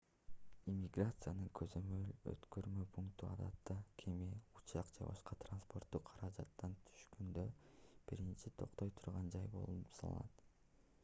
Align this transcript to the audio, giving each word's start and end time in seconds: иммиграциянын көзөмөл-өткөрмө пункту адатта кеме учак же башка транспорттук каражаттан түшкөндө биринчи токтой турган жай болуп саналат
иммиграциянын 0.69 1.49
көзөмөл-өткөрмө 1.59 2.85
пункту 2.95 3.29
адатта 3.33 3.75
кеме 4.03 4.31
учак 4.61 4.89
же 4.95 5.07
башка 5.11 5.39
транспорттук 5.45 6.07
каражаттан 6.09 6.75
түшкөндө 6.89 7.47
биринчи 8.11 8.55
токтой 8.65 8.95
турган 9.03 9.33
жай 9.37 9.55
болуп 9.59 9.97
саналат 10.01 10.45